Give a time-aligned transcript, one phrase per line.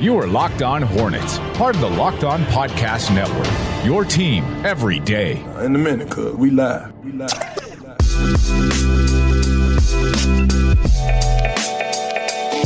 [0.00, 3.84] You are Locked On Hornets, part of the Locked On Podcast Network.
[3.84, 5.42] Your team every day.
[5.42, 6.90] Uh, in a minute, cuz we live.
[7.04, 7.30] We live.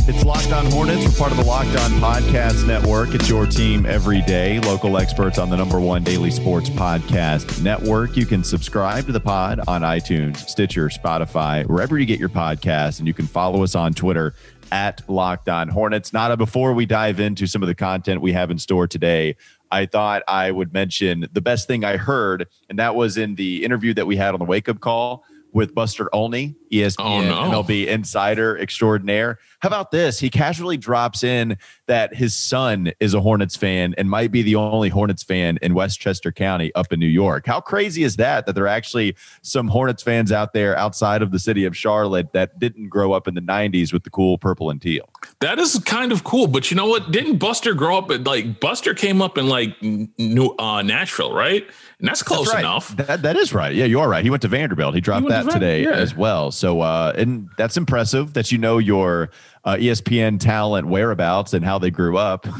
[0.07, 1.03] It's Locked On Hornets.
[1.03, 3.15] We're part of the Locked On Podcast Network.
[3.15, 4.59] It's your team every day.
[4.59, 8.15] Local experts on the number one daily sports podcast network.
[8.15, 12.99] You can subscribe to the pod on iTunes, Stitcher, Spotify, wherever you get your podcasts.
[12.99, 14.35] And you can follow us on Twitter
[14.71, 16.13] at Locked On Hornets.
[16.13, 19.35] Nada, before we dive into some of the content we have in store today,
[19.71, 23.63] I thought I would mention the best thing I heard, and that was in the
[23.63, 27.63] interview that we had on the wake up call with Buster Olney, ESPN Oh, no.
[27.63, 29.39] MLB insider extraordinaire.
[29.59, 30.19] How about this?
[30.19, 31.57] He casually drops in
[31.87, 35.73] that his son is a Hornets fan and might be the only Hornets fan in
[35.73, 37.45] Westchester County up in New York.
[37.45, 38.45] How crazy is that?
[38.45, 42.33] That there are actually some Hornets fans out there outside of the city of Charlotte
[42.33, 45.09] that didn't grow up in the 90s with the cool purple and teal.
[45.39, 47.11] That is kind of cool, but you know what?
[47.11, 51.65] Didn't Buster grow up at like Buster came up in like New uh, Nashville, right?
[51.99, 52.59] And that's close That's right.
[52.59, 52.95] enough.
[52.97, 53.73] That, that is right.
[53.73, 54.23] Yeah, you are right.
[54.23, 54.95] He went to Vanderbilt.
[54.95, 55.91] He dropped to that today yeah.
[55.91, 56.51] as well.
[56.51, 59.29] So, uh, and that's impressive that you know your
[59.63, 62.47] uh, ESPN talent whereabouts and how they grew up.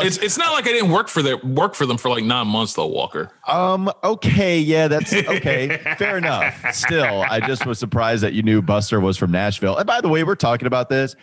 [0.00, 2.46] It's it's not like I didn't work for their work for them for like nine
[2.46, 3.30] months though, Walker.
[3.46, 3.90] um.
[4.04, 4.58] Okay.
[4.60, 4.88] Yeah.
[4.88, 5.78] That's okay.
[5.98, 6.54] Fair enough.
[6.74, 9.76] Still, I just was surprised that you knew Buster was from Nashville.
[9.76, 11.16] And by the way, we're talking about this.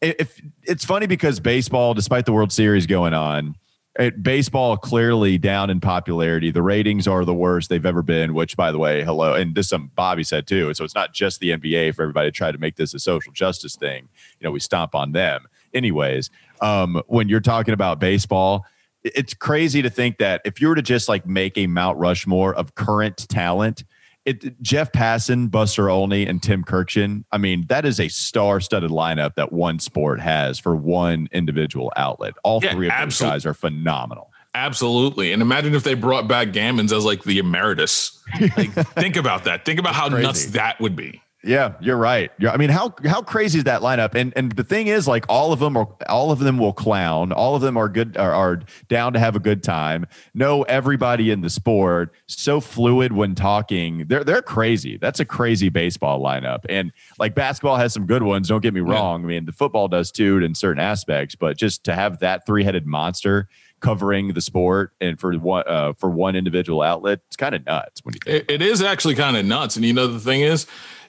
[0.00, 3.56] If it's funny because baseball, despite the World Series going on,
[3.98, 6.50] it, baseball clearly down in popularity.
[6.50, 8.34] The ratings are the worst they've ever been.
[8.34, 10.72] Which, by the way, hello, and this some Bobby said too.
[10.74, 13.32] So it's not just the NBA for everybody to try to make this a social
[13.32, 14.08] justice thing.
[14.40, 15.46] You know, we stomp on them.
[15.74, 18.64] Anyways, um, when you're talking about baseball,
[19.04, 22.54] it's crazy to think that if you were to just like make a Mount Rushmore
[22.54, 23.84] of current talent,
[24.24, 27.24] it Jeff Passan, Buster Olney, and Tim Kurkjian.
[27.32, 32.34] I mean, that is a star-studded lineup that one sport has for one individual outlet.
[32.44, 34.28] All Yeah, three of those absolute- guys are phenomenal.
[34.54, 35.32] Absolutely.
[35.32, 38.22] And imagine if they brought back Gammons as like the emeritus.
[38.54, 39.64] Like, think about that.
[39.64, 40.22] Think about how Crazy.
[40.26, 41.21] nuts that would be.
[41.44, 42.30] Yeah, you're right.
[42.38, 44.14] You're, I mean, how how crazy is that lineup?
[44.14, 47.32] And and the thing is, like, all of them are all of them will clown.
[47.32, 50.06] All of them are good are, are down to have a good time.
[50.34, 52.12] Know everybody in the sport.
[52.26, 54.06] So fluid when talking.
[54.06, 54.98] They're they're crazy.
[54.98, 56.60] That's a crazy baseball lineup.
[56.68, 58.48] And like basketball has some good ones.
[58.48, 59.24] Don't get me wrong.
[59.24, 61.34] I mean, the football does too in certain aspects.
[61.34, 63.48] But just to have that three headed monster
[63.80, 68.04] covering the sport and for one uh, for one individual outlet, it's kind of nuts
[68.04, 68.48] when you think.
[68.48, 69.74] It, it is actually kind of nuts.
[69.74, 70.66] And you know, the thing is,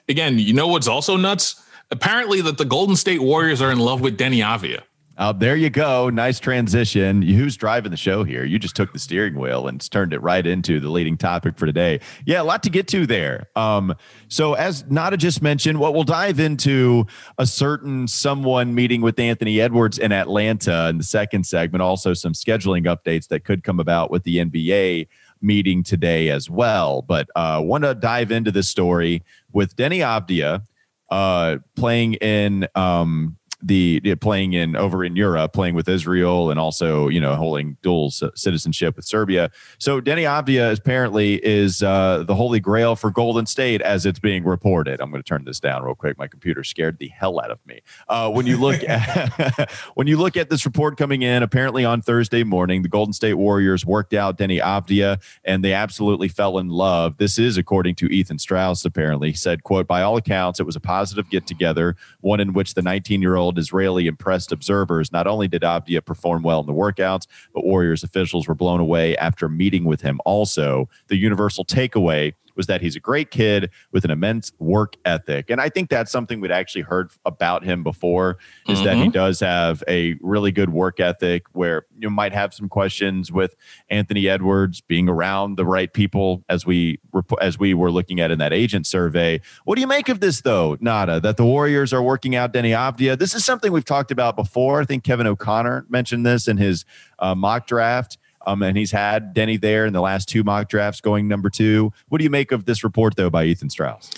[0.08, 1.62] again, you know what's also nuts?
[1.90, 4.82] Apparently, that the Golden State Warriors are in love with Deni Avdija.
[5.16, 6.10] Uh, there you go.
[6.10, 7.22] Nice transition.
[7.22, 8.44] Who's driving the show here?
[8.44, 11.66] You just took the steering wheel and turned it right into the leading topic for
[11.66, 12.00] today.
[12.26, 13.48] Yeah, a lot to get to there.
[13.54, 13.94] Um,
[14.26, 17.06] so, as Nada just mentioned, what we'll dive into
[17.38, 21.80] a certain someone meeting with Anthony Edwards in Atlanta in the second segment.
[21.80, 25.06] Also, some scheduling updates that could come about with the NBA
[25.44, 27.02] meeting today as well.
[27.02, 29.22] But uh, want to dive into this story
[29.52, 30.62] with Deni Avdija
[31.10, 36.60] uh, playing in um, the the- playing in over in Europe, playing with Israel, and
[36.60, 39.50] also you know holding dual citizenship with Serbia.
[39.78, 44.44] So Deni Avdija apparently is uh, the holy grail for Golden State, as it's being
[44.44, 45.00] reported.
[45.00, 46.18] I'm going to turn this down real quick.
[46.18, 47.80] My computer scared the hell out of me.
[48.08, 52.02] Uh, when you look at when you look at this report coming in, apparently on
[52.02, 56.68] Thursday morning, the Golden State Warriors worked out Deni Avdija, and they absolutely fell in
[56.68, 57.16] love.
[57.16, 58.84] This is according to Ethan Strauss.
[58.84, 62.52] Apparently, he said, "quote By all accounts, it was a positive get together, one in
[62.52, 65.12] which the 19 year old Israeli impressed observers.
[65.12, 69.16] Not only did Avdija perform well in the workouts, but Warriors officials were blown away
[69.16, 70.20] after meeting with him.
[70.24, 75.50] Also, the universal takeaway." Was that he's a great kid with an immense work ethic.
[75.50, 78.38] And I think that's something we'd actually heard about him before
[78.68, 82.68] is that he does have a really good work ethic where you might have some
[82.68, 83.54] questions with
[83.88, 87.00] Anthony Edwards being around the right people as we
[87.40, 89.40] as we were looking at in that agent survey.
[89.64, 91.20] What do you make of this though, Nada?
[91.20, 93.18] That the Warriors are working out Deni Avdija.
[93.18, 94.80] This is something we've talked about before.
[94.80, 96.84] I think Kevin O'Connor mentioned this in his
[97.18, 98.18] uh, mock draft.
[98.46, 101.92] Um, and he's had Deni there in the last two mock drafts going number two.
[102.08, 104.10] What do you make of this report though by Ethan Strauss?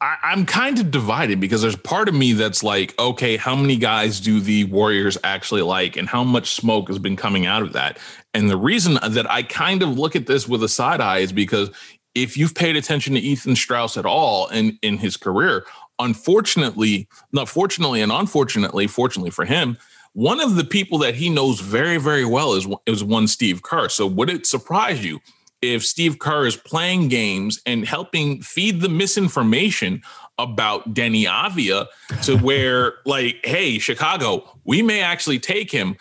[0.00, 3.76] I, I'm kind of divided because there's part of me that's like, okay, how many
[3.76, 7.72] guys do the Warriors actually like, and how much smoke has been coming out of
[7.72, 7.98] that?
[8.34, 11.32] And the reason that I kind of look at this with a side eye is
[11.32, 11.70] because
[12.14, 15.64] if you've paid attention to Ethan Strauss at all in in his career,
[15.98, 19.78] unfortunately, not fortunately and unfortunately, fortunately for him,
[20.16, 23.90] one of the people that he knows very very well is is one Steve Kerr.
[23.90, 25.20] So would it surprise you
[25.60, 30.00] if Steve Kerr is playing games and helping feed the misinformation
[30.38, 31.86] about Deni Avdija
[32.22, 35.96] to where like, hey, Chicago, we may actually take him.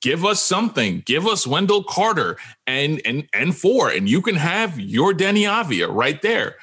[0.00, 1.02] give us something.
[1.04, 5.94] Give us Wendell Carter and and and four, and you can have your Deni Avdija
[5.94, 6.56] right there.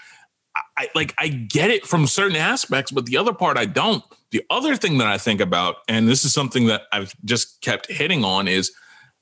[0.76, 4.04] I like I get it from certain aspects, but the other part I don't.
[4.36, 7.90] The other thing that I think about, and this is something that I've just kept
[7.90, 8.74] hitting on, is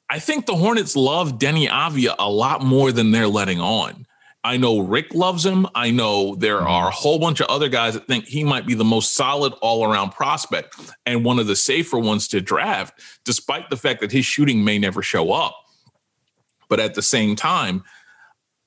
[0.10, 4.08] I think the Hornets love Deni Avdija a lot more than they're letting on.
[4.44, 5.68] I know Rick loves him.
[5.76, 6.68] I know there mm-hmm.
[6.68, 9.54] are a whole bunch of other guys that think he might be the most solid
[9.62, 10.76] all around prospect
[11.06, 14.80] and one of the safer ones to draft, despite the fact that his shooting may
[14.80, 15.56] never show up.
[16.70, 17.84] But at the same time,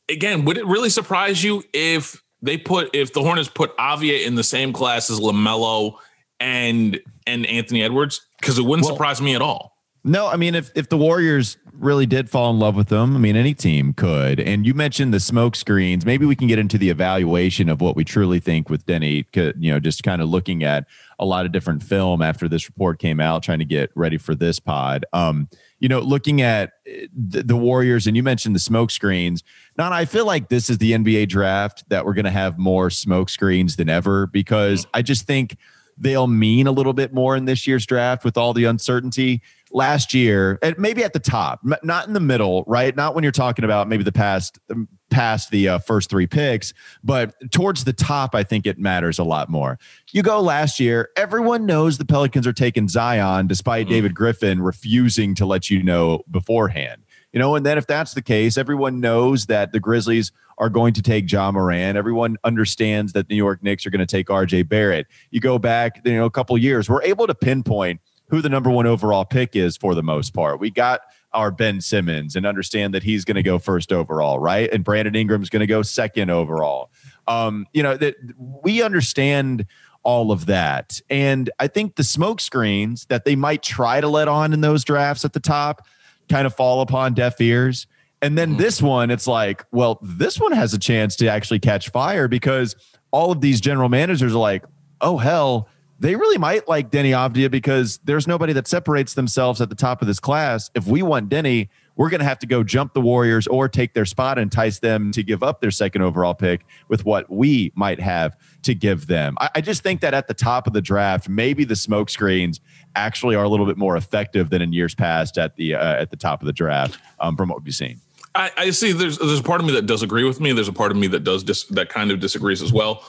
[0.08, 4.36] again, would it really surprise you if they put if the Hornets put Avdija in
[4.36, 5.96] the same class as LaMelo
[6.40, 8.26] and and Anthony Edwards?
[8.40, 9.76] Because it wouldn't well, surprise me at all.
[10.06, 13.18] No, I mean, if if the Warriors really did fall in love with them, I
[13.18, 14.38] mean, any team could.
[14.38, 16.06] And you mentioned the smoke screens.
[16.06, 19.26] Maybe we can get into the evaluation of what we truly think with Deni.
[19.34, 20.86] You know, just kind of looking at
[21.18, 24.36] a lot of different film after this report came out, trying to get ready for
[24.36, 25.04] this pod.
[25.12, 25.48] Um,
[25.80, 29.42] you know, looking at the, the Warriors, and you mentioned the smoke screens.
[29.76, 32.90] Now, I feel like this is the NBA draft that we're going to have more
[32.90, 34.96] smoke screens than ever because mm-hmm.
[34.98, 35.56] I just think
[35.98, 40.14] they'll mean a little bit more in this year's draft with all the uncertainty last
[40.14, 42.94] year, and maybe at the top, not in the middle, right?
[42.94, 46.74] Not when you're talking about maybe the past um, past the uh, first three picks,
[47.04, 49.78] but towards the top, I think it matters a lot more.
[50.12, 53.90] You go last year, everyone knows the Pelicans are taking Zion, despite mm.
[53.90, 57.02] David Griffin refusing to let you know beforehand.
[57.36, 60.94] You know, and then if that's the case, everyone knows that the Grizzlies are going
[60.94, 61.98] to take Ja Morant.
[61.98, 65.06] Everyone understands that New York Knicks are going to take RJ Barrett.
[65.30, 68.00] You go back, you know, a couple years, we're able to pinpoint
[68.30, 70.60] who the number one overall pick is for the most part.
[70.60, 71.02] We got
[71.34, 74.72] our Ben Simmons and understand that he's going to go first overall, right?
[74.72, 76.90] And Brandon Ingram's going to go second overall.
[77.28, 79.66] Um, you know that we understand
[80.04, 84.26] all of that, and I think the smoke screens that they might try to let
[84.26, 85.86] on in those drafts at the top
[86.28, 87.86] kind of fall upon deaf ears.
[88.22, 88.58] And then mm-hmm.
[88.58, 92.76] this one, it's like, well, this one has a chance to actually catch fire because
[93.10, 94.64] all of these general managers are like,
[95.00, 95.68] oh hell
[95.98, 100.02] they really might like Deni Avdija because there's nobody that separates themselves at the top
[100.02, 100.70] of this class.
[100.74, 103.94] If we want Deni, we're going to have to go jump the Warriors or take
[103.94, 107.72] their spot and entice them to give up their second overall pick with what we
[107.74, 109.36] might have to give them.
[109.40, 112.60] I, I just think that at the top of the draft, maybe the smoke screens
[112.96, 116.10] actually are a little bit more effective than in years past at the uh, at
[116.10, 118.00] the top of the draft um, from what we've seen.
[118.34, 118.92] I, I, see.
[118.92, 120.52] There's there's a part of me that does agree with me.
[120.52, 123.04] There's a part of me that does dis, that kind of disagrees as well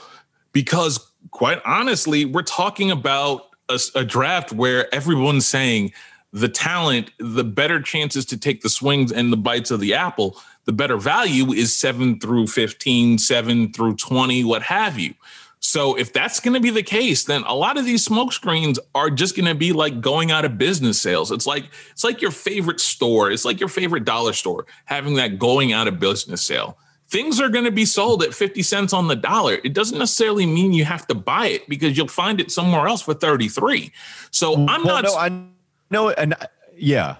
[0.52, 5.92] because quite honestly, we're talking about a, a, draft where everyone's saying
[6.32, 10.40] the talent, the better chances to take the swings and the bites of the apple,
[10.64, 15.14] the better value is seven through 15, seven through 20, what have you.
[15.60, 18.78] So if that's going to be the case, then a lot of these smoke screens
[18.94, 21.32] are just going to be like going out of business sales.
[21.32, 23.30] It's like it's like your favorite store.
[23.30, 26.78] It's like your favorite dollar store having that going out of business sale
[27.08, 29.58] things are going to be sold at 50 cents on the dollar.
[29.64, 33.02] It doesn't necessarily mean you have to buy it because you'll find it somewhere else
[33.02, 33.92] for 33.
[34.30, 35.04] So mm, I'm well, not.
[35.04, 35.42] No, I
[35.90, 36.10] know.
[36.10, 36.34] And
[36.76, 37.16] yeah,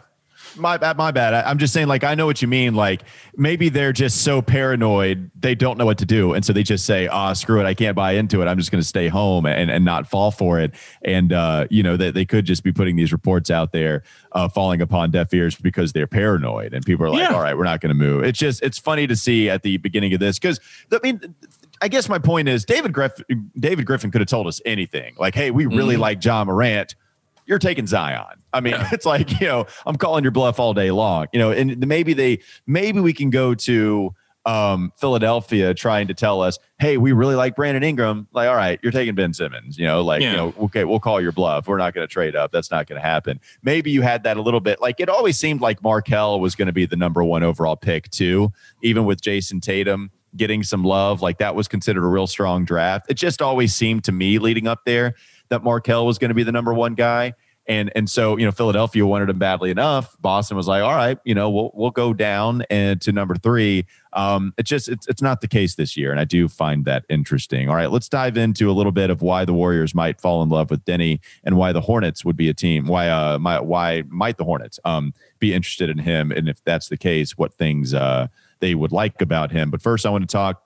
[0.57, 1.35] my bad, my bad.
[1.35, 2.75] I, am just saying, like, I know what you mean.
[2.75, 3.03] Like,
[3.37, 6.87] maybe they're just so paranoid they don't know what to do, and so they just
[6.87, 8.47] say, "Ah, oh, screw it, I can't buy into it.
[8.47, 11.83] I'm just going to stay home and and not fall for it." And uh, you
[11.83, 14.03] know, that they, they could just be putting these reports out there,
[14.33, 17.35] uh, falling upon deaf ears because they're paranoid, and people are like, yeah.
[17.35, 19.77] "All right, we're not going to move." It's just it's funny to see at the
[19.79, 20.61] beginning of this because
[20.93, 21.35] I mean.
[21.81, 23.53] I guess my point is David Griffin.
[23.57, 26.01] David Griffin could have told us anything, like, "Hey, we really mm.
[26.01, 26.97] like John Morant."
[27.49, 28.43] You're taking Zion.
[28.53, 28.89] I mean, yeah.
[28.93, 32.13] it's like, you know, I'm calling your bluff all day long, you know, and maybe
[32.13, 34.15] they, maybe we can go to
[34.49, 38.29] um, Philadelphia trying to tell us, hey, we really like Brandon Ingram.
[38.33, 40.31] Like, all right, you're taking Ben Simmons, you know, like, yeah.
[40.31, 41.69] you know, okay, we'll call your bluff.
[41.69, 42.53] We're not going to trade up.
[42.53, 43.41] That's not going to happen.
[43.63, 44.81] Maybe you had that a little bit.
[44.81, 48.11] Like, it always seemed like Markelle was going to be the number one overall pick,
[48.11, 48.53] too,
[48.83, 51.21] even with Jayson Tatum getting some love.
[51.21, 53.07] Like, that was considered a real strong draft.
[53.11, 55.15] It just always seemed to me leading up there
[55.51, 57.35] that Markelle was going to be the number one guy.
[57.69, 60.17] And and so you know Philadelphia wanted him badly enough.
[60.23, 63.85] Boston was like, all right, you know we'll we'll go down and to number three.
[64.15, 67.05] Um, it's just it's it's not the case this year, and I do find that
[67.11, 67.69] interesting.
[67.69, 70.49] All right, let's dive into a little bit of why the Warriors might fall in
[70.49, 72.87] love with Deni and why the Hornets would be a team.
[72.87, 76.89] Why uh my, why might the Hornets um be interested in him, and if that's
[76.89, 78.29] the case, what things uh
[78.61, 79.71] they would like about him.
[79.71, 80.63] But first, I want to talk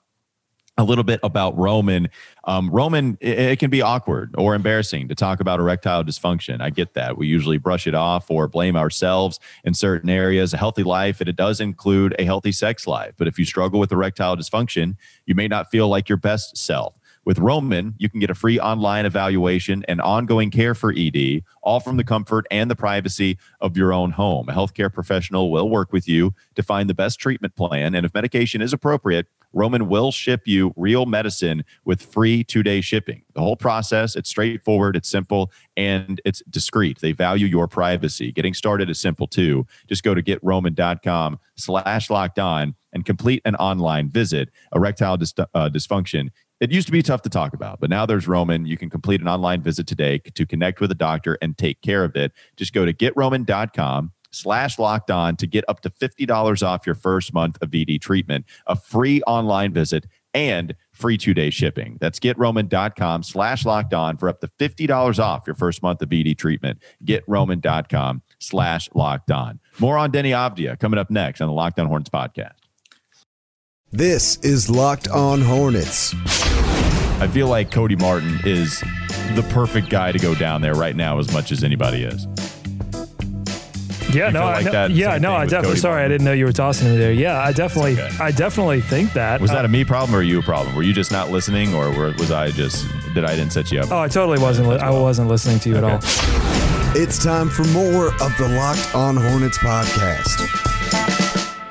[0.79, 2.09] a little bit about Roman.
[2.45, 6.63] Um, Roman, it, it, can be awkward or embarrassing to talk about erectile dysfunction.
[6.63, 7.19] I get that.
[7.19, 10.55] We usually brush it off or blame ourselves in certain areas.
[10.55, 13.13] A healthy life, and it does include a healthy sex life.
[13.19, 16.95] But if you struggle with erectile dysfunction, you may not feel like your best self.
[17.25, 21.79] With Roman, you can get a free online evaluation and ongoing care for ED, all
[21.79, 24.49] from the comfort and the privacy of your own home.
[24.49, 28.13] A healthcare professional will work with you to find the best treatment plan, and if
[28.13, 33.23] medication is appropriate, Roman will ship you real medicine with free two day shipping.
[33.35, 37.01] The whole process, it's straightforward, it's simple, and it's discreet.
[37.01, 38.33] They value your privacy.
[38.33, 39.67] Getting started is simple too.
[39.89, 44.51] Just go to getroman.com slash locked on and complete an online visit.
[44.75, 46.29] Erectile dis- uh, dysfunction.
[46.61, 48.67] It used to be tough to talk about, but now there's Roman.
[48.67, 52.05] You can complete an online visit today to connect with a doctor and take care
[52.05, 52.31] of it.
[52.57, 57.33] Just go to getroman.com slash locked on to get up to $50 off your first
[57.33, 61.99] month of ED treatment, a free online visit, and free two day shipping.
[62.01, 66.39] That's getroman.com slash locked on for up to $50 off your first month of ED
[66.39, 66.81] treatment.
[67.05, 69.61] Getroman.com slash locked on.
[69.79, 72.53] More on Deni Avdija coming up next on the Locked On Hornets podcast.
[73.91, 76.15] This is Locked On Hornets.
[77.21, 78.81] I feel like Cody Martin is
[79.35, 82.27] the perfect guy to go down there right now as much as anybody is.
[84.13, 85.69] Yeah, You no, feel I like know- that yeah, no, I definitely.
[85.71, 87.13] Cody Sorry, I didn't know you were tossing me there.
[87.13, 88.11] Yeah, I definitely, okay.
[88.21, 89.41] I definitely think that.
[89.41, 90.75] Was that Uh, a me problem or you a problem?
[90.75, 93.81] Were you just not listening or were, was I just, did I didn't set you
[93.81, 93.91] up?
[93.91, 94.69] oh, I totally wasn't.
[94.69, 95.99] Li- I wasn't listening to you at all.
[96.95, 100.49] It's time for more of the Locked On Hornets podcast.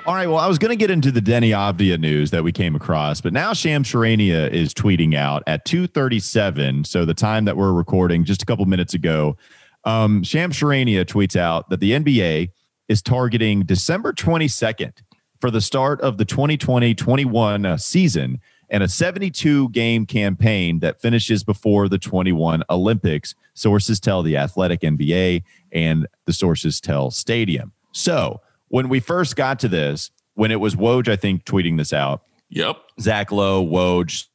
[0.07, 0.25] All right.
[0.27, 3.21] Well, I was going to get into the Deni Avdija news that we came across,
[3.21, 8.23] but now Shams Charania is tweeting out at 2:37, so the time that we're recording
[8.25, 9.37] just a couple minutes ago.
[9.83, 12.49] Um, Shams Charania tweets out that the NBA
[12.87, 14.93] is targeting December 22nd
[15.39, 21.43] for the start of the 2020-21 uh, season and a 72 game campaign that finishes
[21.43, 23.35] before the 21 Olympics.
[23.53, 27.73] Sources tell the Athletic NBA and the sources tell Stadium.
[27.91, 31.91] So when we first got to this, when it was Woj, I think, tweeting this
[31.91, 32.77] out, Yep.
[32.99, 34.27] Zach Lowe, Woj,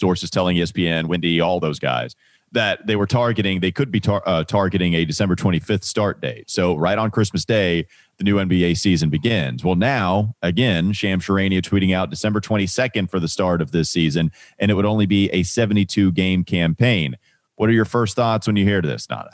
[0.00, 2.14] sources telling ESPN, Wendy, all those guys
[2.52, 6.48] that they were targeting, they could be tar- uh, targeting a December 25th start date.
[6.48, 7.86] So right on Christmas Day,
[8.18, 9.64] the new NBA season begins.
[9.64, 14.32] Well, now again, Shams Charania tweeting out December 22nd for the start of this season,
[14.58, 17.16] and it would only be a 72 game campaign.
[17.56, 19.30] What are your first thoughts when you hear this, Nada?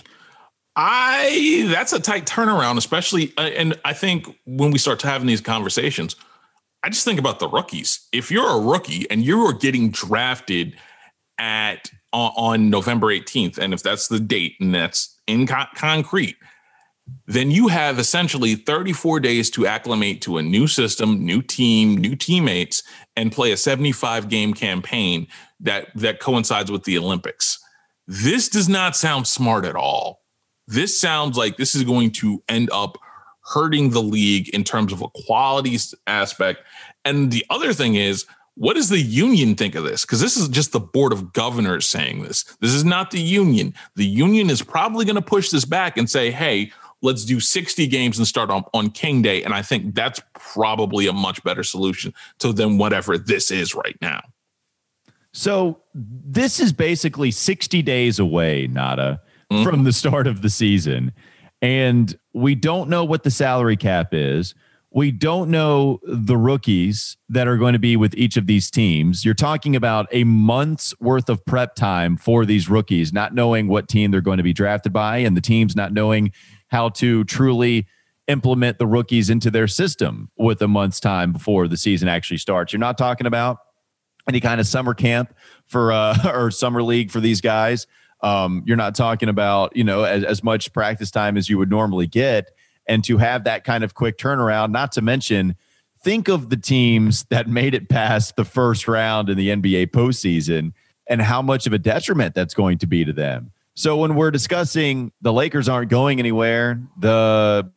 [0.74, 5.42] I that's a tight turnaround, especially uh, and I think when we start having these
[5.42, 6.16] conversations,
[6.82, 8.08] I just think about the rookies.
[8.10, 10.76] If you're a rookie and you are getting drafted
[11.38, 16.36] at on, on November 18th, and if that's the date and that's in co- concrete,
[17.26, 22.14] then you have essentially 34 days to acclimate to a new system, new team, new
[22.14, 22.82] teammates,
[23.16, 25.26] and play a 75 game campaign
[25.60, 27.58] that that coincides with the Olympics.
[28.06, 30.20] This does not sound smart at all.
[30.66, 32.98] This sounds like this is going to end up
[33.44, 35.76] hurting the league in terms of a quality
[36.06, 36.60] aspect.
[37.04, 40.02] And the other thing is, what does the union think of this?
[40.04, 42.44] Because this is just the board of governors saying this.
[42.60, 43.74] This is not the union.
[43.96, 47.86] The union is probably going to push this back and say, hey, let's do 60
[47.86, 49.42] games and start on, on King Day.
[49.42, 53.96] And I think that's probably a much better solution to than whatever this is right
[54.00, 54.22] now.
[55.32, 59.84] So this is basically 60 days away, Nada, from mm-hmm.
[59.84, 61.12] the start of the season.
[61.62, 64.54] And we don't know what the salary cap is.
[64.94, 69.24] We don't know the rookies that are going to be with each of these teams.
[69.24, 73.88] You're talking about a month's worth of prep time for these rookies, not knowing what
[73.88, 76.32] team they're going to be drafted by, and the teams not knowing
[76.68, 77.86] how to truly
[78.28, 82.72] implement the rookies into their system with a month's time before the season actually starts.
[82.72, 83.58] You're not talking about
[84.28, 85.34] any kind of summer camp
[85.66, 87.86] for uh or summer league for these guys
[88.22, 91.70] um you're not talking about you know as, as much practice time as you would
[91.70, 92.50] normally get
[92.86, 95.56] and to have that kind of quick turnaround not to mention
[96.02, 100.72] think of the teams that made it past the first round in the nba postseason
[101.08, 103.50] and how much of a detriment that's going to be to them.
[103.74, 107.70] So when we're discussing the lakers aren't going anywhere the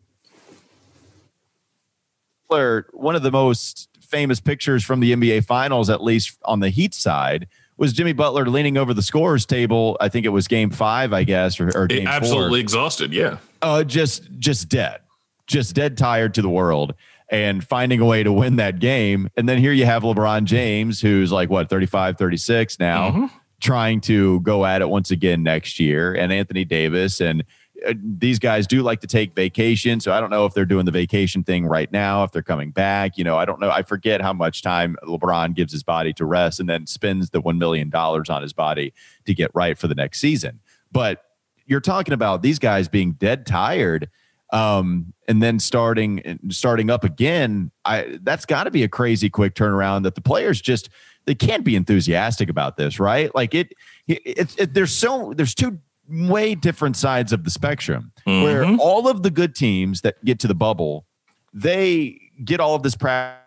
[2.94, 6.94] one of the most famous pictures from the NBA Finals, at least on the Heat
[6.94, 7.48] side,
[7.78, 9.98] was Jimmy Butler leaning over the scorers table.
[10.00, 12.58] I think it was Game Five, I guess, or, or Game absolutely Four.
[12.60, 13.14] exhausted.
[13.14, 13.38] Yeah.
[13.62, 15.02] Uh, just just dead,
[15.48, 16.94] just dead tired to the world,
[17.30, 19.30] and finding a way to win that game.
[19.36, 23.30] And then here you have LeBron James, who's like what 35, 36 now,
[23.60, 27.44] trying to go at it once again next year, and Anthony Davis and
[27.94, 30.00] these guys do like to take vacation.
[30.00, 32.72] So I don't know if they're doing the vacation thing right now, if they're coming
[32.72, 33.18] back.
[33.18, 33.70] You know, I don't know.
[33.70, 37.42] I forget how much time LeBron gives his body to rest and then spends the
[37.42, 38.94] $1 million on his body
[39.26, 40.60] to get right for the next season.
[40.92, 41.24] But
[41.66, 44.10] you're talking about these guys being dead tired
[44.52, 47.72] um, and then starting starting up again.
[47.84, 50.90] I that's got to be a crazy quick turnaround that the players just
[51.26, 53.34] they can't be enthusiastic about this, right?
[53.34, 53.74] Like it,
[54.08, 58.78] it, it, there's so there's two way different sides of the spectrum where Mhm.
[58.80, 61.06] all of the good teams that get to the bubble,
[61.54, 63.42] they get all of this practice,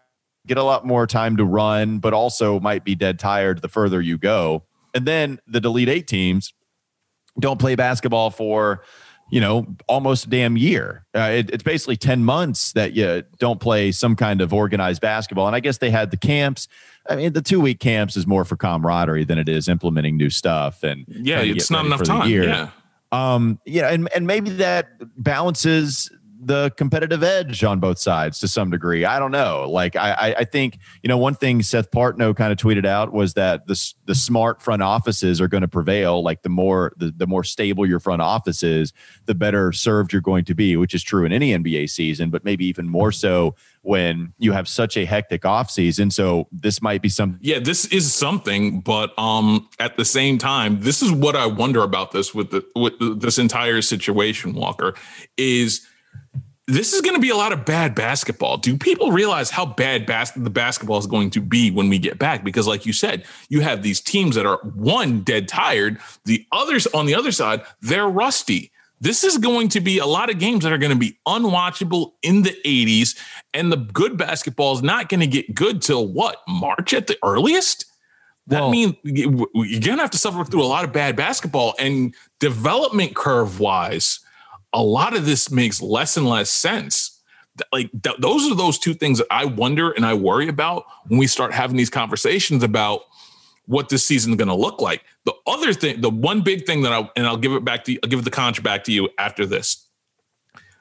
[0.46, 4.00] get a lot more time to run, but also might be dead tired the further
[4.00, 4.64] you go.
[4.94, 6.54] And then the delete Eight teams
[7.38, 8.82] don't play basketball for
[9.30, 13.60] you know almost a damn year uh, it, it's basically 10 months that you don't
[13.60, 16.66] play some kind of organized basketball and i guess they had the camps
[17.08, 20.30] i mean the two week camps is more for camaraderie than it is implementing new
[20.30, 22.28] stuff and Yeah, it's not enough time.
[22.28, 22.44] year.
[22.44, 22.70] Yeah.
[23.12, 24.88] um yeah and, and maybe that
[25.22, 29.04] balances the competitive edge on both sides to some degree.
[29.04, 29.68] I don't know.
[29.68, 33.34] Like i i, think you know one thing seth partnow kind of tweeted out was
[33.34, 36.22] that the, the smart front offices are going to prevail.
[36.22, 38.92] Like the more the, the more stable your front office is
[39.26, 42.44] the better served you're going to be which is true in any nba season but
[42.44, 47.08] maybe even more so when you have such a hectic offseason so this might be
[47.08, 51.46] some Yeah, this is something, but um, at the same time, this is what I
[51.46, 54.54] wonder about this with the with the, this entire situation.
[54.54, 54.94] Walker
[55.36, 55.86] is
[56.68, 58.58] this is going to be a lot of bad basketball.
[58.58, 62.18] Do people realize how bad bas- the basketball is going to be when we get
[62.18, 62.44] back?
[62.44, 66.86] Because, like you said, you have these teams that are one dead tired, the others
[66.88, 68.70] on the other side they're rusty.
[69.00, 72.12] This is going to be a lot of games that are going to be unwatchable
[72.22, 73.16] in the 80s,
[73.54, 77.16] and the good basketball is not going to get good till what March at the
[77.24, 77.86] earliest.
[78.48, 81.16] That Well- means you- you're going to have to suffer through a lot of bad
[81.16, 84.20] basketball and development curve wise.
[84.72, 87.20] A lot of this makes less and less sense.
[87.72, 91.18] Like th- those are those two things that I wonder and I worry about when
[91.18, 93.02] we start having these conversations about
[93.66, 95.04] what this season is going to look like.
[95.24, 97.92] The other thing, the one big thing that I and I'll give it back to
[97.92, 99.86] you, I'll give the conch back to you after this.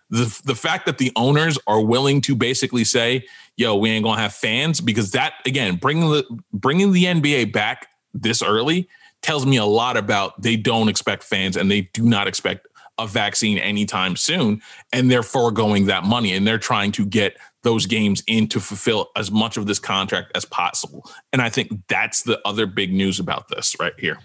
[0.09, 3.25] The the fact that the owners are willing to basically say,
[3.57, 7.89] "Yo, we ain't gonna have fans," because that again, bringing the bringing the NBA back
[8.13, 8.87] this early
[9.21, 12.67] tells me a lot about they don't expect fans and they do not expect
[12.99, 14.61] a vaccine anytime soon,
[14.91, 19.09] and they're foregoing that money and they're trying to get those games in to fulfill
[19.15, 21.03] as much of this contract as possible.
[21.33, 24.17] And I think that's the other big news about this right here.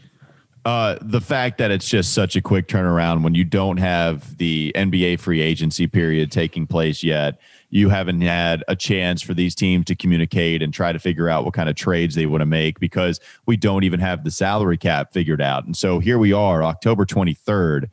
[0.65, 4.73] uh, the fact that it's just such a quick turnaround when you don't have the
[4.77, 7.39] NBA free agency period taking place yet.
[7.71, 11.45] You haven't had a chance for these teams to communicate and try to figure out
[11.45, 14.77] what kind of trades they want to make because we don't even have the salary
[14.77, 15.65] cap figured out.
[15.65, 17.89] And so here we are, October 23rd,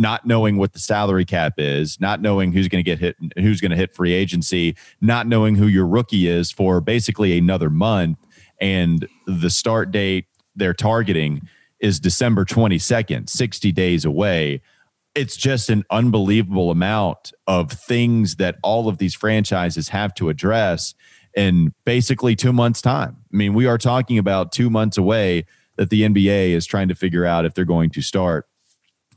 [0.00, 3.60] not knowing what the salary cap is, not knowing who's going to get hit, who's
[3.60, 8.18] going to hit free agency, not knowing who your rookie is for basically another month.
[8.60, 10.24] And the start date
[10.56, 11.46] they're targeting
[11.80, 14.62] is December 22nd, 60 days away.
[15.14, 20.94] It's just an unbelievable amount of things that all of these franchises have to address
[21.36, 23.18] in basically two months' time.
[23.32, 25.44] I mean, we are talking about two months away
[25.76, 28.46] that the NBA is trying to figure out if they're going to start.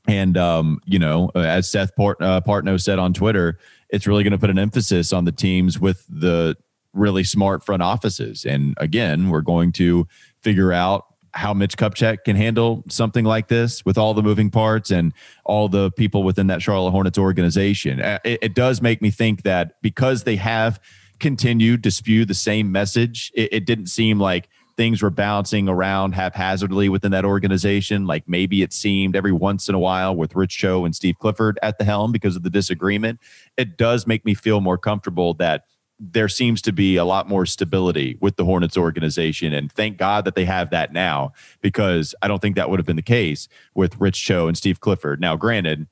[0.08, 3.58] And, um, you know, as Seth Port, uh, Partnow said on Twitter,
[3.90, 6.58] it's really going to put an emphasis on the teams with the
[6.94, 8.46] really smart front offices.
[8.46, 10.08] And again, we're going to
[10.42, 14.92] figure out how Mitch Kupchak can handle something like this with all the moving parts
[14.92, 15.14] and
[15.46, 18.02] all the people within that Charlotte Hornets organization.
[18.02, 20.80] Uh, It, it does make me think that because they have
[21.20, 26.14] continued to spew the same message, it, it didn't seem like things were bouncing around
[26.14, 28.06] haphazardly within that organization.
[28.08, 31.60] Like maybe it seemed every once in a while with Rich Cho and Steve Clifford
[31.62, 33.20] at the helm because of the disagreement.
[33.58, 35.66] It does make me feel more comfortable that
[36.00, 39.54] there seems to be a lot more stability with the Hornets organization.
[39.54, 42.86] And thank God that they have that now, because I don't think that would have
[42.86, 45.22] been the case with Rich Cho and Steve Clifford.
[45.22, 45.88] Now, granted,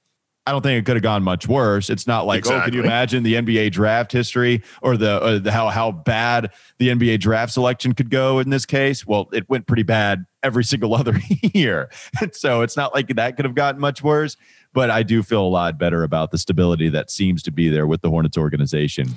[0.47, 1.89] I don't think it could have gone much worse.
[1.91, 5.51] It's not like, oh, can you imagine the NBA draft history or the, uh, the
[5.51, 9.05] how how bad the NBA draft selection could go in this case?
[9.05, 11.15] Well, it went pretty bad every single other
[11.53, 14.35] year, and so it's not like that could have gotten much worse.
[14.73, 17.85] But I do feel a lot better about the stability that seems to be there
[17.85, 19.09] with the Hornets organization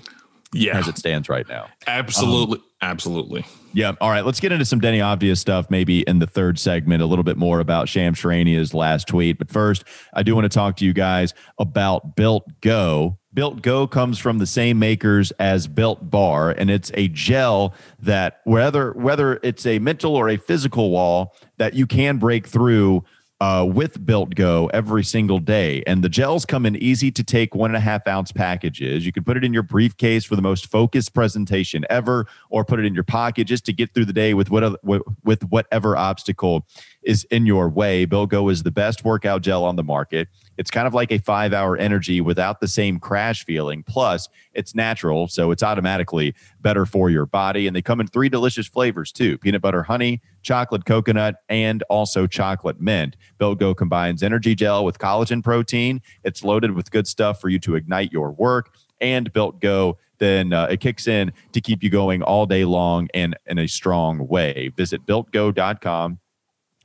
[0.53, 1.69] Yeah, as it stands right now.
[1.87, 3.47] absolutely, absolutely.
[3.75, 3.93] Yeah.
[4.01, 4.25] All right.
[4.25, 7.37] Let's get into some Deni Avdija stuff maybe in the third segment, a little bit
[7.37, 9.37] more about Shams Charania's last tweet.
[9.37, 9.83] But first,
[10.13, 13.19] I do want to talk to you guys about Built Go.
[13.35, 18.41] Built Go comes from the same makers as Built Bar, and it's a gel that
[18.45, 23.03] whether whether it's a mental or a physical wall that you can break through
[23.45, 25.83] uh, with Built Go every single day.
[25.87, 29.05] And the gels come in easy to take one and a half ounce packages.
[29.05, 32.81] You can put it in your briefcase for the most focused presentation ever, or put
[32.81, 36.67] it in your pocket just to get through the day with what with whatever obstacle
[37.05, 40.29] is in your way, Built Go is the best workout gel on the market.
[40.57, 43.83] It's kind of like a five hour energy without the same crash feeling.
[43.83, 47.67] Plus, it's natural, so it's automatically better for your body.
[47.67, 52.27] And they come in three delicious flavors too peanut butter honey, chocolate coconut, and also
[52.27, 53.17] chocolate mint.
[53.39, 56.01] Built Go combines energy gel with collagen protein.
[56.25, 58.75] It's loaded with good stuff for you to ignite your work.
[59.01, 63.09] And Built Go then uh, it kicks in to keep you going all day long
[63.13, 64.71] and in a strong way.
[64.77, 66.21] Visit builtgo.com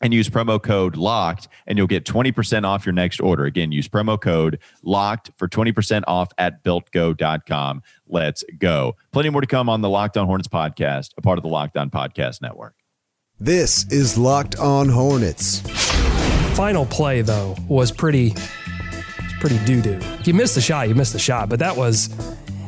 [0.01, 3.87] and use promo code locked and you'll get 20% off your next order again use
[3.87, 9.81] promo code locked for 20% off at builtgo.com let's go plenty more to come on
[9.81, 12.75] the locked on hornets podcast a part of the locked on podcast network
[13.39, 15.61] This is Locked On Hornets.
[16.57, 19.99] Final play though was pretty, was pretty doo doo.
[20.25, 22.09] You missed the shot, you missed the shot, but that was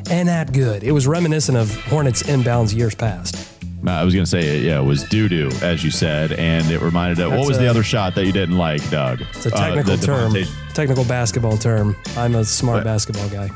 [0.10, 0.84] and that good.
[0.84, 3.51] It was reminiscent of Hornets inbounds years past.
[3.86, 6.82] Uh, i was going to say yeah it was doo-doo as you said and it
[6.82, 9.46] reminded of what That's was a- the other shot that you didn't like doug It's
[9.48, 10.34] a uh, technical term,
[10.74, 11.96] technical basketball term.
[12.18, 12.84] I'm a smart What?
[12.86, 13.50] basketball guy.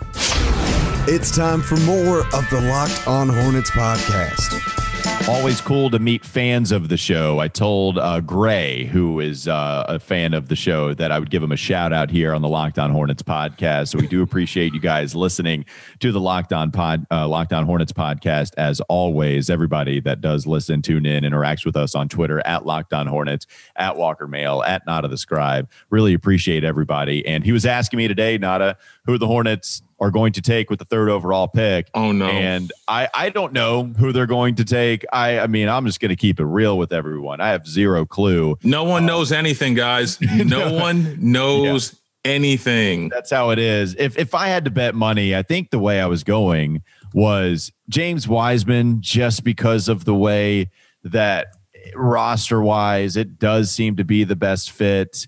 [1.07, 4.81] It's time for more of the Locked On Hornets podcast.
[5.28, 7.39] Always cool to meet fans of the show.
[7.39, 11.32] I told uh, Gray, who is uh, a fan of the show, that I would
[11.32, 13.88] give him a shout out here on the Locked On Hornets podcast.
[13.89, 15.65] So we do appreciate you guys listening
[16.00, 18.52] to the Locked On Pod, uh, Locked On Hornets podcast.
[18.58, 22.94] As always, everybody that does listen, tune in, interacts with us on Twitter at Locked
[22.94, 25.68] On Hornets, at Walker Mail, at Nada the Scribe.
[25.89, 27.26] Really appreciate everybody.
[27.26, 30.69] And he was asking me today, Nada, who are the Hornets are going to take
[30.69, 31.88] with the third overall pick.
[31.93, 32.25] Oh, no.
[32.25, 35.05] And I I don't know who they're going to take.
[35.12, 37.41] I I mean, I'm just going to keep it real with everyone.
[37.41, 38.58] I have zero clue.
[38.63, 40.19] No one um, knows anything, guys.
[40.45, 43.10] No one knows anything.
[43.10, 43.95] That's how it is.
[43.97, 46.81] If if I had to bet money, I think the way I was going
[47.13, 50.69] was James Wiseman just because of the way
[51.03, 51.47] that
[51.93, 55.27] roster wise it does seem to be the best fit.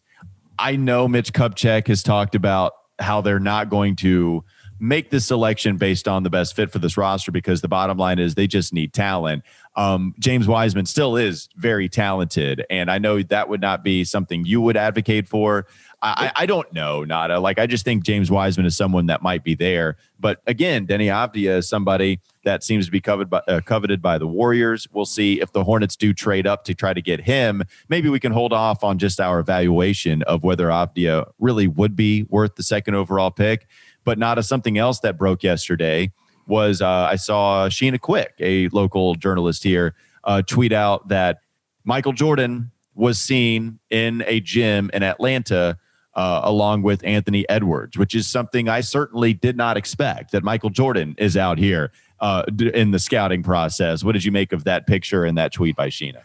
[0.59, 4.43] I know Mitch Kupchak has talked about how they're not going to
[4.79, 8.19] make this selection based on the best fit for this roster because the bottom line
[8.19, 9.43] is they just need talent.
[9.75, 14.43] Um, James Wiseman still is very talented, and I know that would not be something
[14.45, 15.67] you would advocate for.
[16.01, 17.39] I, I I don't know, Nada.
[17.39, 21.05] Like I just think James Wiseman is someone that might be there, but again, Deni
[21.05, 24.87] Avdija is somebody that seems to be coveted by, uh, coveted by the Warriors.
[24.91, 27.63] We'll see if the Hornets do trade up to try to get him.
[27.89, 32.23] Maybe we can hold off on just our evaluation of whether Avdija really would be
[32.23, 33.67] worth the second overall pick.
[34.07, 36.13] But not as something else that broke yesterday
[36.47, 41.41] was uh, I saw Sheena Quick, a local journalist here, uh, tweet out that
[41.83, 45.77] Michael Jordan was seen in a gym in Atlanta
[46.15, 50.69] uh, along with Anthony Edwards, which is something I certainly did not expect that Michael
[50.69, 51.91] Jordan is out here
[52.21, 52.43] uh,
[52.73, 54.05] in the scouting process.
[54.05, 56.21] What did you make of that picture and that tweet by Sheena?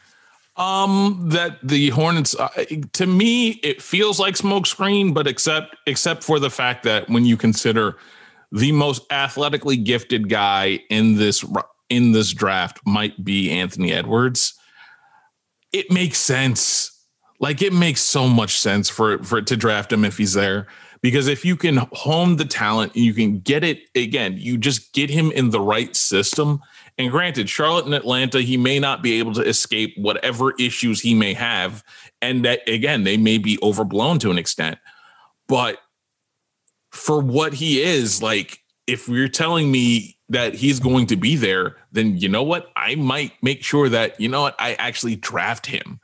[0.56, 2.48] Um, that the Hornets, uh,
[2.92, 7.38] to me, it feels like smokescreen, but except except for the fact that when you
[7.38, 7.96] consider
[8.50, 11.42] the most athletically gifted guy in this
[11.88, 14.54] in this draft might be Anthony Edwards,
[15.72, 16.90] it makes sense.
[17.40, 20.66] Like it makes so much sense for for to draft him if he's there.
[21.00, 24.36] Because if you can hone the talent, you can get it again.
[24.38, 26.60] You just get him in the right system.
[26.98, 31.14] And granted, Charlotte and Atlanta, he may not be able to escape whatever issues he
[31.14, 31.82] may have.
[32.20, 34.78] And that again, they may be overblown to an extent.
[35.48, 35.78] But
[36.90, 41.76] for what he is, like if you're telling me that he's going to be there,
[41.92, 42.70] then you know what?
[42.76, 46.00] I might make sure that, you know what, I actually draft him.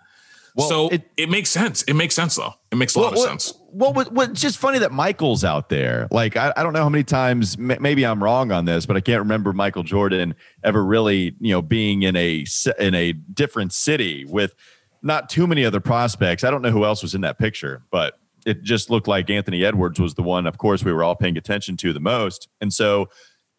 [0.55, 1.83] Well, so it- it, makes sense.
[1.83, 2.55] It makes sense though.
[2.71, 3.58] It makes a lot of sense.
[3.71, 6.09] What, what's just funny that Michael's out there.
[6.11, 9.01] Like, I, I don't know how many times, maybe I'm wrong on this, but I
[9.01, 12.47] can't remember Michael Jordan ever really, you know, being in a
[12.79, 14.55] in a different city with
[15.03, 16.45] not too many other prospects.
[16.45, 19.65] I don't know who else was in that picture, but it just looked like Anthony
[19.65, 20.47] Edwards was the one.
[20.47, 23.11] Of course, we were all paying attention to the most, and so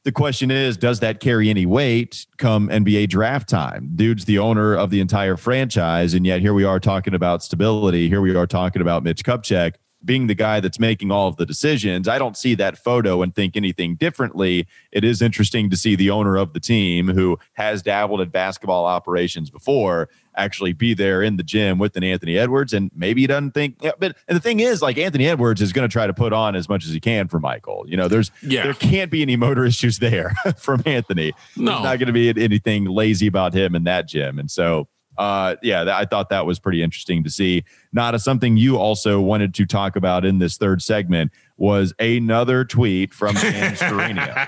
[0.05, 3.91] the question is, does that carry any weight come NBA draft time?
[3.95, 8.07] Dude's the owner of the entire franchise, and yet here we are talking about stability.
[8.07, 11.45] Here we are talking about Mitch Kupchak being the guy that's making all of the
[11.45, 12.07] decisions.
[12.07, 14.65] I don't see that photo and think anything differently.
[14.91, 18.85] It is interesting to see the owner of the team who has dabbled in basketball
[18.85, 20.07] operations before
[20.38, 22.71] actually be there in the gym with an Anthony Edwards.
[22.71, 25.73] And maybe he doesn't think, yeah, but and the thing is, like Anthony Edwards is
[25.73, 27.83] going to try to put on as much as he can for Michael.
[27.85, 28.63] You know, there's Yeah.
[28.63, 31.33] there can't be any motor issues there from Anthony.
[31.57, 31.71] No.
[31.73, 34.39] There's not going to be anything lazy about him in that gym.
[34.39, 34.88] And so,
[35.19, 37.65] uh, yeah, I thought that was pretty interesting to see.
[37.91, 43.13] Not something you also wanted to talk about in this third segment was another tweet
[43.13, 44.47] from Shams Charania.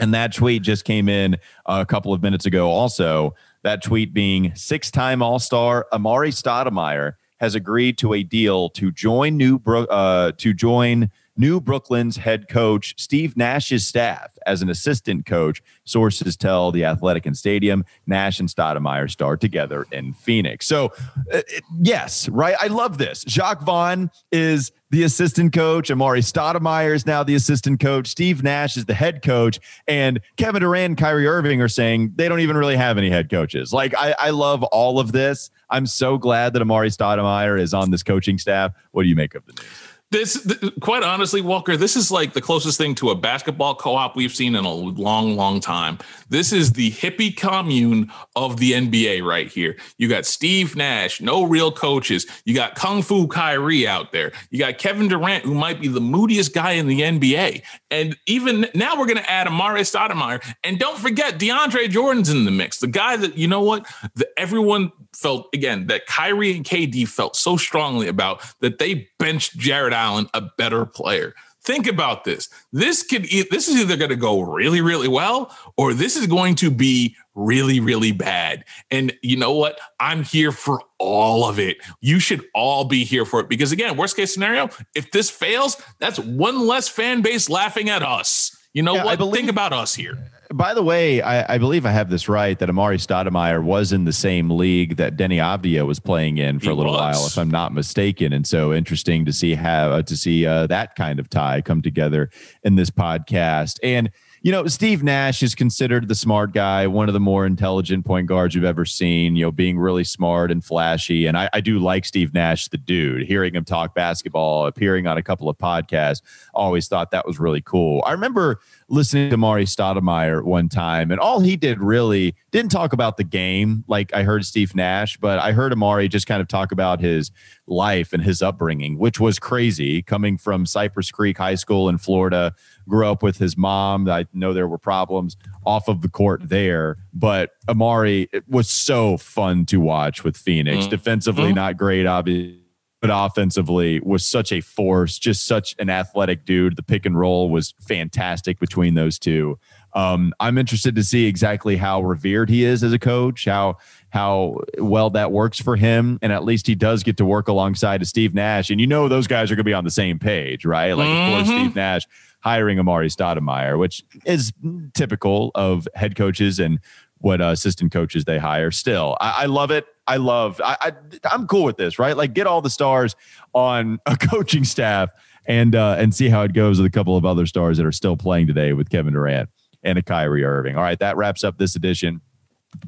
[0.00, 1.36] And that tweet just came in
[1.66, 2.70] a couple of minutes ago.
[2.70, 8.70] Also, that tweet being six time All Star Amar'e Stoudemire has agreed to a deal
[8.70, 14.62] to join new Bro- uh, to join new Brooklyn's head coach Steve Nash's staff as
[14.62, 15.62] an assistant coach.
[15.84, 20.66] Sources tell the Athletic and Stadium Nash and Stoudemire start together in Phoenix.
[20.66, 20.92] So,
[21.32, 21.40] uh,
[21.80, 22.54] yes, right.
[22.60, 23.24] I love this.
[23.24, 25.88] Jacque Vaughn is the assistant coach.
[25.88, 28.08] Amar'e Stoudemire is now the assistant coach.
[28.08, 29.58] Steve Nash is the head coach.
[29.88, 33.30] And Kevin Durant and Kyrie Irving are saying they don't even really have any head
[33.30, 33.72] coaches.
[33.72, 35.50] Like, I, I love all of this.
[35.70, 38.72] I'm so glad that Amar'e Stoudemire is on this coaching staff.
[38.90, 39.89] What do you make of the news?
[40.10, 44.16] This, th- quite honestly, Walker, this is like the closest thing to a basketball co-op
[44.16, 45.98] we've seen in a long, long time.
[46.28, 49.76] This is the hippie commune of the NBA right here.
[49.98, 52.26] You got Steve Nash, no real coaches.
[52.44, 54.32] You got Kung Fu Kyrie out there.
[54.50, 57.62] You got Kevin Durant, who might be the moodiest guy in the NBA.
[57.92, 60.44] And even now, we're going to add Amar'e Stoudemire.
[60.64, 62.78] And don't forget, DeAndre Jordan's in the mix.
[62.78, 64.90] The guy that you know what, the, everyone
[65.20, 70.28] felt again that Kyrie and KD felt so strongly about that they benched Jarrett Allen,
[70.34, 71.34] a better player.
[71.62, 72.48] Think about this.
[72.72, 76.54] This could this is either going to go really really well or this is going
[76.56, 78.64] to be really really bad.
[78.90, 79.78] And you know what?
[80.00, 81.76] I'm here for all of it.
[82.00, 85.76] You should all be here for it because again, worst case scenario, if this fails,
[85.98, 88.56] that's one less fan base laughing at us.
[88.72, 89.18] You know yeah, what?
[89.18, 90.16] Believe, Think about us here.
[90.52, 94.04] By the way, I, I, believe I have this right that Amar'e Stoudemire was in
[94.04, 97.16] the same league that Deni Avdija was playing in for he a little was.
[97.16, 98.32] while, if I'm not mistaken.
[98.32, 101.82] And so interesting to see how uh, to see uh, that kind of tie come
[101.82, 102.30] together
[102.64, 103.78] in this podcast.
[103.84, 104.10] And
[104.42, 108.26] you know, Steve Nash is considered the smart guy, one of the more intelligent point
[108.26, 111.26] guards you've ever seen, you know, being really smart and flashy.
[111.26, 115.18] And I, I, do like Steve Nash, the dude, hearing him talk basketball, appearing on
[115.18, 116.22] a couple of podcasts,
[116.54, 118.02] always thought that was really cool.
[118.06, 122.94] I remember listening to Mari Stoudemire one time, and all he did really didn't talk
[122.94, 126.48] about the game like I heard Steve Nash, but I heard Amar'e just kind of
[126.48, 127.30] talk about his
[127.66, 132.54] life and his upbringing, which was crazy coming from Cypress Creek High School in Florida.
[132.90, 134.08] Grew up with his mom.
[134.08, 139.64] I know there were problems off of the court there, but Amar'e was so fun
[139.66, 140.82] to watch with Phoenix.
[140.82, 140.90] Mm-hmm.
[140.90, 141.54] Defensively, mm-hmm.
[141.54, 142.60] not great, obviously
[143.00, 146.76] but offensively was such a force, just such an athletic dude.
[146.76, 149.58] The pick and roll was fantastic between those two.
[149.94, 153.78] Um, I'm interested to see exactly how revered he is as a coach, how
[154.10, 158.02] how well that works for him, and at least he does get to work alongside
[158.02, 158.70] of Steve Nash.
[158.70, 160.92] And you know those guys are going to be on the same page, right?
[160.92, 161.32] Like mm-hmm.
[161.32, 161.64] of course mm-hmm.
[161.64, 162.06] Steve Nash
[162.40, 164.52] hiring Amar'e Stoudemire, which is
[164.94, 166.80] typical of head coaches and
[167.18, 168.70] what uh, assistant coaches they hire.
[168.70, 169.86] Still, I, I love it.
[170.06, 170.60] I love.
[170.64, 170.92] I, I
[171.30, 172.16] I'm cool with this, right?
[172.16, 173.14] Like get all the stars
[173.52, 175.10] on a coaching staff
[175.46, 177.92] and uh, and see how it goes with a couple of other stars that are
[177.92, 179.48] still playing today with Kevin Durant
[179.82, 180.76] and a Kyrie Irving.
[180.76, 182.20] All right, that wraps up this edition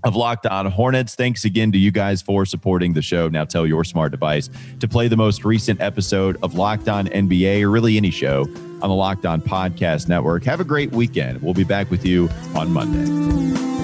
[0.04, 1.14] of Locked On Hornets.
[1.14, 3.28] Thanks again to you guys for supporting the show.
[3.28, 7.62] Now tell your smart device to play the most recent episode of Locked On NBA
[7.62, 8.42] or really any show
[8.82, 10.44] on the Locked On Podcast Network.
[10.44, 11.42] Have a great weekend.
[11.42, 13.81] We'll be back with you on Monday.